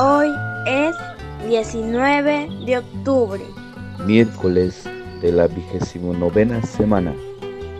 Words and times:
Hoy 0.00 0.32
es 0.64 0.94
19 1.48 2.48
de 2.64 2.78
octubre. 2.78 3.42
Miércoles 4.06 4.84
de 5.20 5.32
la 5.32 5.48
vigésimo 5.48 6.12
novena 6.12 6.62
semana 6.62 7.12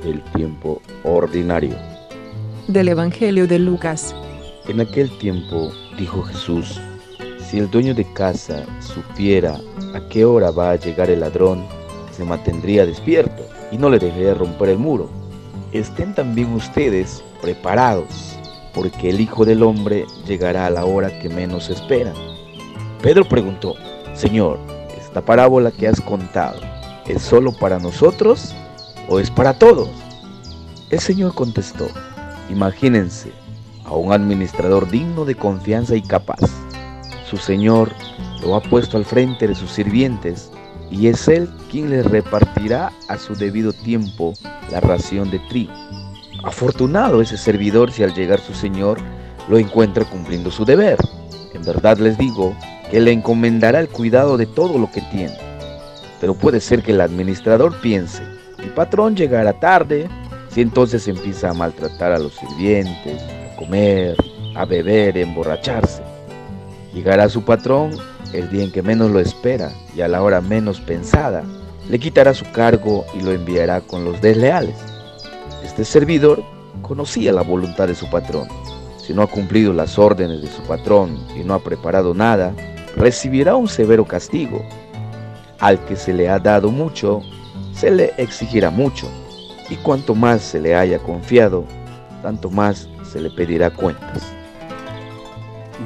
del 0.03 0.21
tiempo 0.33 0.83
ordinario. 1.05 1.77
Del 2.67 2.89
Evangelio 2.89 3.47
de 3.47 3.61
Lucas. 3.61 4.17
En 4.67 4.81
aquel 4.81 5.17
tiempo 5.19 5.71
dijo 5.97 6.25
Jesús, 6.25 6.81
si 7.39 7.61
el 7.61 7.71
dueño 7.71 7.95
de 7.95 8.13
casa 8.15 8.67
supiera 8.81 9.57
a 9.95 10.09
qué 10.09 10.25
hora 10.25 10.51
va 10.51 10.73
a 10.73 10.77
llegar 10.77 11.11
el 11.11 11.21
ladrón, 11.21 11.65
se 12.11 12.25
mantendría 12.25 12.85
despierto 12.85 13.45
y 13.71 13.79
no 13.79 13.91
le 13.91 14.01
dejaría 14.01 14.35
romper 14.35 14.71
el 14.71 14.79
muro. 14.79 15.09
Estén 15.71 16.17
también 16.17 16.53
ustedes 16.53 17.23
preparados, 17.41 18.37
porque 18.79 19.11
el 19.11 19.21
Hijo 19.21 19.45
del 19.45 19.65
Hombre 19.65 20.07
llegará 20.25 20.67
a 20.67 20.71
la 20.71 20.85
hora 20.85 21.19
que 21.19 21.29
menos 21.29 21.69
esperan. 21.69 22.15
Pedro 23.03 23.29
preguntó, 23.29 23.75
Señor, 24.15 24.57
¿esta 24.97 25.21
parábola 25.21 25.73
que 25.73 25.89
has 25.89 26.01
contado 26.01 26.61
es 27.05 27.23
solo 27.23 27.51
para 27.51 27.81
nosotros 27.81 28.55
o 29.09 29.19
es 29.19 29.33
para 29.33 29.53
todos? 29.53 29.89
El 30.91 31.01
Señor 31.01 31.35
contestó, 31.35 31.89
imagínense 32.51 33.33
a 33.85 33.97
un 33.97 34.13
administrador 34.13 34.89
digno 34.89 35.25
de 35.25 35.35
confianza 35.35 35.97
y 35.97 36.03
capaz. 36.03 36.49
Su 37.29 37.37
Señor 37.37 37.91
lo 38.43 38.55
ha 38.55 38.63
puesto 38.63 38.97
al 38.97 39.05
frente 39.05 39.49
de 39.49 39.57
sus 39.57 39.73
sirvientes 39.73 40.53
y 40.89 41.09
es 41.09 41.27
Él 41.27 41.51
quien 41.69 41.91
les 41.91 42.07
repartirá 42.07 42.93
a 43.09 43.19
su 43.19 43.35
debido 43.35 43.73
tiempo 43.73 44.35
la 44.71 44.79
ración 44.79 45.33
de 45.33 45.41
trigo. 45.49 45.73
Afortunado 46.45 47.21
ese 47.21 47.37
servidor 47.37 47.91
si 47.91 48.03
al 48.03 48.15
llegar 48.15 48.41
su 48.41 48.55
Señor 48.55 48.99
lo 49.49 49.59
encuentra 49.59 50.05
cumpliendo 50.05 50.51
su 50.51 50.65
deber. 50.65 50.97
En 51.53 51.65
verdad 51.65 51.99
les 51.99 52.17
digo 52.17 52.55
que 52.91 53.01
le 53.01 53.13
encomendará 53.13 53.81
el 53.81 53.89
cuidado 53.89 54.37
de 54.37 54.47
todo 54.47 54.79
lo 54.79 54.91
que 54.91 55.01
tiene. 55.03 55.37
Pero 56.21 56.35
puede 56.35 56.61
ser 56.61 56.83
que 56.83 56.93
el 56.93 57.01
administrador 57.01 57.81
piense, 57.81 58.23
mi 58.59 58.71
patrón 58.71 59.17
llegará 59.17 59.53
tarde, 59.53 60.09
si 60.51 60.61
entonces 60.61 61.07
empieza 61.07 61.51
a 61.51 61.55
maltratar 61.55 62.13
a 62.13 62.19
los 62.19 62.35
sirvientes, 62.35 63.23
a 63.23 63.57
comer, 63.57 64.17
a 64.57 64.65
beber, 64.65 65.17
a 65.17 65.21
emborracharse. 65.21 66.03
Llegará 66.93 67.29
su 67.29 67.45
patrón 67.45 67.91
el 68.33 68.51
día 68.51 68.65
en 68.65 68.73
que 68.73 68.83
menos 68.83 69.11
lo 69.11 69.21
espera 69.21 69.71
y 69.95 70.01
a 70.01 70.09
la 70.09 70.23
hora 70.23 70.41
menos 70.41 70.81
pensada, 70.81 71.45
le 71.89 71.99
quitará 71.99 72.35
su 72.35 72.51
cargo 72.53 73.07
y 73.15 73.23
lo 73.23 73.33
enviará 73.33 73.81
con 73.81 74.05
los 74.05 74.21
desleales. 74.21 74.77
Este 75.65 75.85
servidor 75.85 76.43
conocía 76.83 77.33
la 77.33 77.43
voluntad 77.43 77.89
de 77.89 77.95
su 77.95 78.09
patrón. 78.11 78.49
Si 78.97 79.15
no 79.15 79.23
ha 79.23 79.27
cumplido 79.27 79.73
las 79.73 79.99
órdenes 79.99 80.43
de 80.43 80.49
su 80.49 80.63
patrón 80.63 81.19
y 81.35 81.41
no 81.45 81.55
ha 81.55 81.59
preparado 81.61 82.15
nada, 82.15 82.55
recibirá 82.97 83.57
un 83.57 83.69
severo 83.69 84.05
castigo. 84.05 84.63
Al 85.61 85.85
que 85.87 85.97
se 85.97 86.13
le 86.13 86.29
ha 86.29 86.39
dado 86.39 86.71
mucho, 86.71 87.23
se 87.75 87.91
le 87.91 88.13
exigirá 88.17 88.71
mucho, 88.71 89.09
y 89.71 89.77
cuanto 89.77 90.15
más 90.15 90.43
se 90.43 90.61
le 90.61 90.75
haya 90.75 90.99
confiado, 90.99 91.65
tanto 92.23 92.51
más 92.51 92.89
se 93.11 93.21
le 93.21 93.31
pedirá 93.31 93.71
cuentas. 93.71 94.23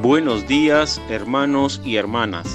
Buenos 0.01 0.47
días, 0.47 1.01
hermanos 1.11 1.81
y 1.84 1.97
hermanas. 1.97 2.47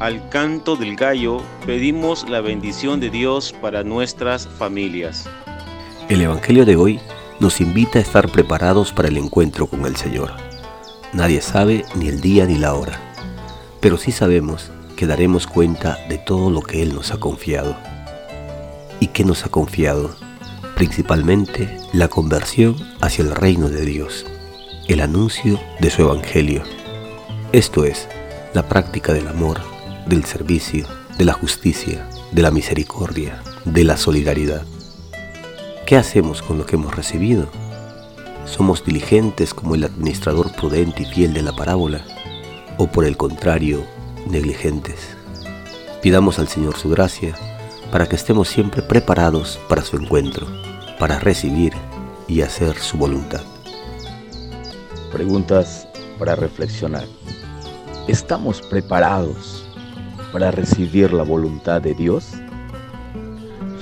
Al 0.00 0.28
canto 0.28 0.76
del 0.76 0.96
gallo 0.96 1.42
pedimos 1.66 2.28
la 2.28 2.40
bendición 2.40 3.00
de 3.00 3.10
Dios 3.10 3.52
para 3.60 3.82
nuestras 3.82 4.46
familias. 4.46 5.28
El 6.08 6.22
Evangelio 6.22 6.64
de 6.64 6.74
hoy 6.74 7.00
nos 7.38 7.60
invita 7.60 7.98
a 7.98 8.02
estar 8.02 8.30
preparados 8.30 8.94
para 8.94 9.08
el 9.08 9.18
encuentro 9.18 9.66
con 9.66 9.84
el 9.84 9.96
Señor. 9.96 10.30
Nadie 11.12 11.42
sabe 11.42 11.84
ni 11.96 12.08
el 12.08 12.22
día 12.22 12.46
ni 12.46 12.56
la 12.56 12.72
hora, 12.72 12.98
pero 13.80 13.98
sí 13.98 14.10
sabemos 14.10 14.70
que 14.96 15.06
daremos 15.06 15.46
cuenta 15.46 15.98
de 16.08 16.16
todo 16.16 16.50
lo 16.50 16.62
que 16.62 16.82
Él 16.82 16.94
nos 16.94 17.10
ha 17.10 17.20
confiado. 17.20 17.76
¿Y 19.00 19.08
qué 19.08 19.22
nos 19.22 19.44
ha 19.44 19.50
confiado? 19.50 20.16
Principalmente 20.76 21.76
la 21.92 22.08
conversión 22.08 22.74
hacia 23.02 23.24
el 23.24 23.34
reino 23.34 23.68
de 23.68 23.84
Dios, 23.84 24.24
el 24.86 25.02
anuncio 25.02 25.60
de 25.78 25.90
su 25.90 26.00
Evangelio. 26.00 26.62
Esto 27.52 27.84
es, 27.84 28.08
la 28.54 28.66
práctica 28.66 29.12
del 29.12 29.28
amor, 29.28 29.60
del 30.06 30.24
servicio, 30.24 30.86
de 31.18 31.26
la 31.26 31.34
justicia, 31.34 32.08
de 32.32 32.40
la 32.40 32.50
misericordia, 32.50 33.42
de 33.66 33.84
la 33.84 33.98
solidaridad. 33.98 34.62
¿Qué 35.88 35.96
hacemos 35.96 36.42
con 36.42 36.58
lo 36.58 36.66
que 36.66 36.76
hemos 36.76 36.94
recibido? 36.94 37.46
¿Somos 38.44 38.84
diligentes 38.84 39.54
como 39.54 39.74
el 39.74 39.84
administrador 39.84 40.52
prudente 40.52 41.04
y 41.04 41.06
fiel 41.06 41.32
de 41.32 41.40
la 41.40 41.52
parábola? 41.54 42.04
¿O 42.76 42.88
por 42.88 43.06
el 43.06 43.16
contrario, 43.16 43.82
negligentes? 44.28 45.16
Pidamos 46.02 46.38
al 46.38 46.46
Señor 46.46 46.76
su 46.76 46.90
gracia 46.90 47.34
para 47.90 48.06
que 48.06 48.16
estemos 48.16 48.48
siempre 48.48 48.82
preparados 48.82 49.58
para 49.66 49.80
su 49.80 49.96
encuentro, 49.96 50.46
para 50.98 51.20
recibir 51.20 51.72
y 52.26 52.42
hacer 52.42 52.76
su 52.76 52.98
voluntad. 52.98 53.40
Preguntas 55.10 55.88
para 56.18 56.36
reflexionar. 56.36 57.06
¿Estamos 58.08 58.60
preparados 58.60 59.64
para 60.34 60.50
recibir 60.50 61.14
la 61.14 61.22
voluntad 61.22 61.80
de 61.80 61.94
Dios? 61.94 62.34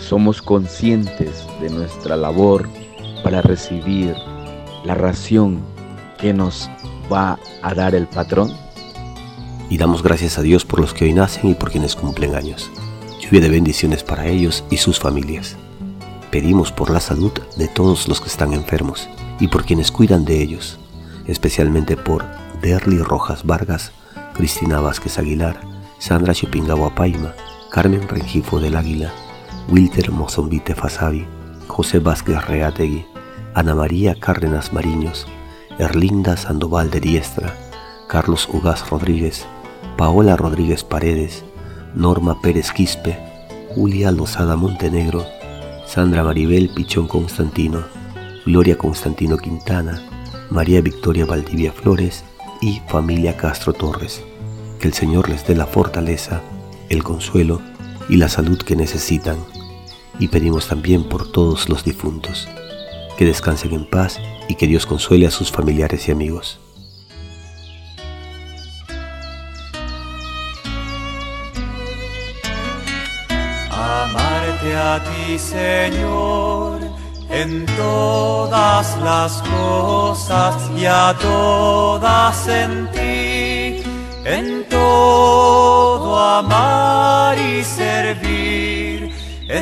¿Somos 0.09 0.41
conscientes 0.41 1.45
de 1.61 1.69
nuestra 1.69 2.17
labor 2.17 2.69
para 3.25 3.43
recibir 3.43 4.15
la 4.85 4.95
ración 4.95 5.61
que 6.17 6.33
nos 6.33 6.71
va 7.13 7.41
a 7.61 7.75
dar 7.75 7.97
el 7.97 8.07
patrón? 8.07 8.53
Y 9.69 9.79
damos 9.79 10.05
gracias 10.05 10.39
a 10.39 10.43
Dios 10.43 10.65
por 10.65 10.79
los 10.79 10.95
que 10.95 11.07
hoy 11.07 11.13
nacen 11.13 11.51
y 11.51 11.55
por 11.55 11.73
quienes 11.73 11.97
cumplen 11.97 12.37
años. 12.37 12.71
Lluvia 13.21 13.41
de 13.41 13.49
bendiciones 13.49 14.05
para 14.05 14.29
ellos 14.29 14.63
y 14.71 14.77
sus 14.77 15.01
familias. 15.01 15.57
Pedimos 16.31 16.71
por 16.71 16.91
la 16.91 17.01
salud 17.01 17.33
de 17.57 17.67
todos 17.67 18.07
los 18.07 18.21
que 18.21 18.29
están 18.29 18.53
enfermos 18.53 19.09
y 19.41 19.49
por 19.49 19.65
quienes 19.65 19.91
cuidan 19.91 20.25
de 20.25 20.41
ellos, 20.41 20.79
especialmente 21.27 21.97
por 21.97 22.25
Derly 22.63 22.99
Rojas 22.99 23.45
Vargas, 23.45 23.91
Cristina 24.35 24.79
Vázquez 24.79 25.19
Aguilar, 25.19 25.61
Sandra 25.99 26.33
Chupingagua 26.33 26.95
Paima, 26.95 27.35
Carmen 27.73 28.07
Rengifo 28.07 28.61
del 28.61 28.77
Águila, 28.77 29.13
Wilter 29.69 30.13
Mozombite 30.13 30.75
Fasabi, 30.75 31.27
José 31.67 31.99
Vázquez 31.99 32.47
Reategui, 32.47 33.05
Ana 33.53 33.75
María 33.75 34.15
Cárdenas 34.15 34.73
Mariños, 34.73 35.27
Erlinda 35.79 36.37
Sandoval 36.37 36.91
de 36.91 37.01
Diestra, 37.01 37.53
Carlos 38.09 38.49
Ugaz 38.53 38.89
Rodríguez, 38.89 39.45
Paola 39.97 40.37
Rodríguez 40.37 40.85
Paredes, 40.85 41.45
Norma 41.97 42.41
Pérez 42.41 42.71
Quispe, 42.71 43.19
Julia 43.75 44.13
Lozada 44.13 44.55
Montenegro, 44.55 45.27
Sandra 45.85 46.23
Maribel 46.23 46.69
Pichón 46.69 47.09
Constantino, 47.09 47.85
Gloria 48.45 48.79
Constantino 48.79 49.37
Quintana, 49.37 50.01
María 50.49 50.81
Victoria 50.81 51.27
Valdivia 51.27 51.73
Flores 51.73 52.25
y 52.61 52.81
familia 52.87 53.37
Castro 53.37 53.73
Torres. 53.73 54.23
Que 54.79 54.87
el 54.87 54.95
Señor 54.95 55.29
les 55.29 55.45
dé 55.45 55.57
la 55.57 55.67
fortaleza, 55.67 56.41
el 56.89 57.03
consuelo 57.03 57.61
y 58.09 58.17
la 58.17 58.29
salud 58.29 58.59
que 58.59 58.77
necesitan. 58.77 59.37
Y 60.19 60.29
pedimos 60.29 60.69
también 60.69 61.05
por 61.05 61.31
todos 61.31 61.69
los 61.69 61.85
difuntos. 61.85 62.49
Que 63.19 63.25
descansen 63.25 63.73
en 63.73 63.89
paz 63.89 64.21
y 64.49 64.55
que 64.55 64.67
Dios 64.67 64.87
consuele 64.87 65.27
a 65.27 65.31
sus 65.31 65.51
familiares 65.51 66.09
y 66.09 66.13
amigos. 66.13 66.59
Amarte 73.71 74.75
a 74.75 75.03
ti, 75.03 75.39
Señor 75.39 76.97
en 77.31 77.67
todas 77.77 78.99
las 79.03 79.43
cosas 79.43 80.55
y 80.77 80.87
a 80.87 81.15
todas 81.21 82.49
en 82.49 82.91
ti, 82.93 83.83
en 84.25 84.65
todo 84.69 86.19
amar 86.19 87.37
y 87.39 87.56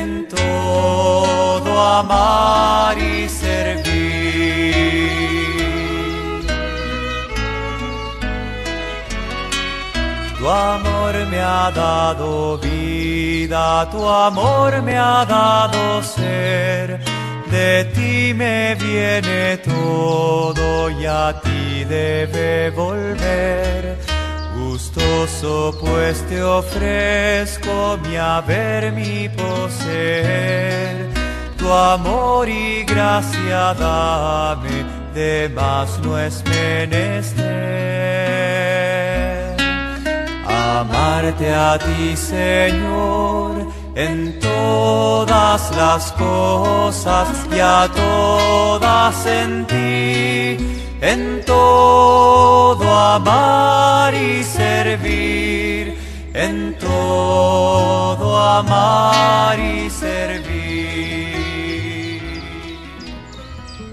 en 0.05 0.27
todo 0.27 1.71
amar 1.99 2.95
y 2.97 3.27
servir. 3.27 3.85
Tu 10.37 10.45
amor 10.49 11.13
me 11.31 11.39
ha 11.39 11.71
dado 11.83 12.57
vida, 12.59 13.89
tu 13.91 14.01
amor 14.07 14.71
me 14.87 14.95
ha 14.97 15.25
dado 15.25 16.03
ser 16.03 16.99
de 17.55 17.85
ti 17.95 18.33
me 18.41 18.75
viene 18.75 19.57
todo 19.57 20.89
y 20.99 21.05
a 21.05 21.25
ti 21.43 21.83
debe 21.85 22.69
volver. 22.71 23.74
Gustoso 24.75 25.73
pues 25.79 26.21
te 26.27 26.43
ofrezco 26.43 27.97
mi 28.03 28.17
haber, 28.17 28.91
mi 28.91 29.29
poseer. 29.29 31.11
Tu 31.57 31.71
amor 31.71 32.49
y 32.49 32.83
gracia 32.83 33.73
dame, 33.73 34.83
de 35.13 35.47
más 35.55 35.97
no 35.99 36.19
es 36.19 36.43
menester. 36.43 37.85
amarte 40.49 41.53
a 41.53 41.79
ti, 41.79 42.17
Señor, 42.17 43.71
en 43.95 44.37
todas 44.41 45.73
las 45.77 46.11
cosas 46.11 47.29
y 47.49 47.59
a 47.61 47.89
todas 47.95 49.25
en 49.25 49.65
ti, 49.67 50.84
en 51.05 51.45
todo 51.45 52.89
amar 52.89 54.11
y 54.15 54.43
servir, 54.43 55.93
en 56.33 56.75
todo 56.79 58.35
amar 58.35 59.59
y 59.59 59.87
servir. 59.91 60.51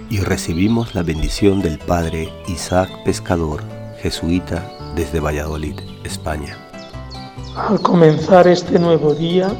Y 0.08 0.20
recibimos 0.20 0.94
la 0.94 1.02
bendición 1.02 1.60
del 1.60 1.78
Padre 1.78 2.32
Isaac 2.48 2.88
Pescador, 3.04 3.62
jesuita 4.00 4.66
desde 4.96 5.20
Valladolid, 5.20 5.78
España. 6.04 6.56
Al 7.54 7.78
comenzar 7.82 8.48
este 8.48 8.78
nuevo 8.78 9.14
día, 9.14 9.50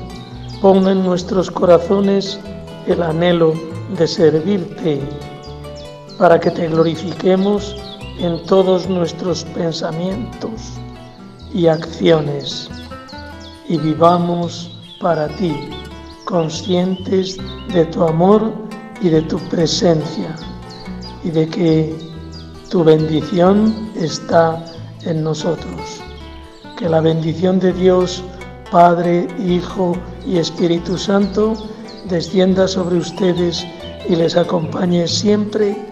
pon 0.62 0.88
en 0.88 1.04
nuestros 1.04 1.50
corazones 1.50 2.40
el 2.87 3.02
anhelo 3.02 3.52
de 3.99 4.08
servirte, 4.08 5.00
para 6.19 6.38
que 6.38 6.50
te 6.50 6.69
glorifiquemos 6.69 7.76
en 8.19 8.44
todos 8.47 8.88
nuestros 8.88 9.44
pensamientos 9.44 10.73
y 11.53 11.67
acciones, 11.67 12.70
y 13.69 13.76
vivamos 13.79 14.70
para 15.00 15.29
ti, 15.29 15.55
conscientes 16.25 17.38
de 17.73 17.85
tu 17.87 18.05
amor 18.05 18.53
y 19.00 19.09
de 19.09 19.23
tu 19.23 19.38
presencia, 19.49 20.35
y 21.25 21.31
de 21.31 21.49
que 21.49 22.12
tu 22.70 22.85
bendición 22.85 23.91
está 23.97 24.64
en 25.05 25.23
nosotros. 25.23 26.00
Que 26.76 26.88
la 26.88 27.00
bendición 27.00 27.59
de 27.59 27.73
Dios, 27.73 28.25
Padre, 28.70 29.29
Hijo 29.38 29.97
y 30.26 30.38
Espíritu 30.38 30.97
Santo, 30.97 31.55
descienda 32.09 32.67
sobre 32.67 32.97
ustedes 32.97 33.67
y 34.09 34.17
les 34.17 34.37
acompañe 34.37 35.06
siempre. 35.06 35.91